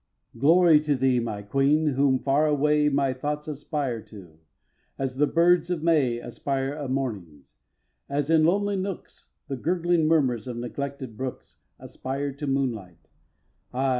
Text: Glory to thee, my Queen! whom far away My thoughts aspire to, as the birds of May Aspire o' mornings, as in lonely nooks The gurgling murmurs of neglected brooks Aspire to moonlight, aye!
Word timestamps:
Glory 0.35 0.79
to 0.79 0.95
thee, 0.95 1.19
my 1.19 1.43
Queen! 1.43 1.89
whom 1.89 2.17
far 2.17 2.47
away 2.47 2.89
My 2.89 3.13
thoughts 3.13 3.47
aspire 3.47 4.01
to, 4.01 4.39
as 4.97 5.17
the 5.17 5.27
birds 5.27 5.69
of 5.69 5.83
May 5.83 6.17
Aspire 6.17 6.73
o' 6.73 6.87
mornings, 6.87 7.53
as 8.09 8.31
in 8.31 8.43
lonely 8.43 8.75
nooks 8.77 9.29
The 9.47 9.57
gurgling 9.57 10.07
murmurs 10.07 10.47
of 10.47 10.57
neglected 10.57 11.15
brooks 11.17 11.57
Aspire 11.79 12.31
to 12.33 12.47
moonlight, 12.47 13.09
aye! 13.75 13.89